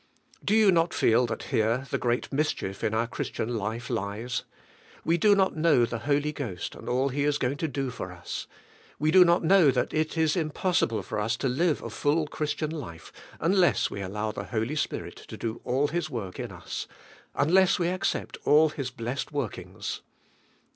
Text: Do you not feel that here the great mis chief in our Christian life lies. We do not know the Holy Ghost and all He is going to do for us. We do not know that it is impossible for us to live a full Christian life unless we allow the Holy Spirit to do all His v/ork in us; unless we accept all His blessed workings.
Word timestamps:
Do 0.43 0.55
you 0.55 0.71
not 0.71 0.95
feel 0.95 1.27
that 1.27 1.43
here 1.53 1.85
the 1.91 1.99
great 1.99 2.33
mis 2.33 2.53
chief 2.53 2.83
in 2.83 2.95
our 2.95 3.05
Christian 3.05 3.55
life 3.55 3.87
lies. 3.87 4.45
We 5.05 5.19
do 5.19 5.35
not 5.35 5.55
know 5.55 5.85
the 5.85 5.99
Holy 5.99 6.31
Ghost 6.31 6.73
and 6.73 6.89
all 6.89 7.09
He 7.09 7.23
is 7.23 7.37
going 7.37 7.57
to 7.57 7.67
do 7.67 7.91
for 7.91 8.11
us. 8.11 8.47
We 8.97 9.11
do 9.11 9.23
not 9.23 9.43
know 9.43 9.69
that 9.69 9.93
it 9.93 10.17
is 10.17 10.35
impossible 10.35 11.03
for 11.03 11.19
us 11.19 11.37
to 11.37 11.47
live 11.47 11.83
a 11.83 11.91
full 11.91 12.25
Christian 12.25 12.71
life 12.71 13.13
unless 13.39 13.91
we 13.91 14.01
allow 14.01 14.31
the 14.31 14.45
Holy 14.45 14.75
Spirit 14.75 15.17
to 15.17 15.37
do 15.37 15.61
all 15.63 15.89
His 15.89 16.07
v/ork 16.07 16.39
in 16.39 16.51
us; 16.51 16.87
unless 17.35 17.77
we 17.77 17.89
accept 17.89 18.39
all 18.43 18.69
His 18.69 18.89
blessed 18.89 19.31
workings. 19.31 20.01